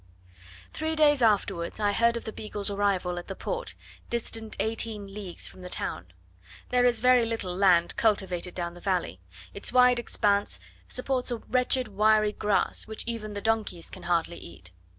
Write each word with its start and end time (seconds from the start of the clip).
Three 0.73 0.95
days 0.95 1.21
afterwards 1.21 1.79
I 1.79 1.91
heard 1.91 2.17
of 2.17 2.25
the 2.25 2.33
Beagle's 2.33 2.71
arrival 2.71 3.19
at 3.19 3.27
the 3.27 3.35
Port, 3.35 3.75
distant 4.09 4.55
eighteen 4.59 5.13
leagues 5.13 5.45
from 5.45 5.61
the 5.61 5.69
town. 5.69 6.07
There 6.69 6.85
is 6.85 7.01
very 7.01 7.23
little 7.23 7.55
land 7.55 7.95
cultivated 7.97 8.55
down 8.55 8.73
the 8.73 8.81
valley; 8.81 9.21
its 9.53 9.71
wide 9.71 9.99
expanse 9.99 10.59
supports 10.87 11.29
a 11.29 11.37
wretched 11.37 11.87
wiry 11.89 12.31
grass, 12.31 12.87
which 12.87 13.03
even 13.05 13.33
the 13.33 13.41
donkeys 13.41 13.91
can 13.91 14.01
hardly 14.09 14.37
eat. 14.39 14.71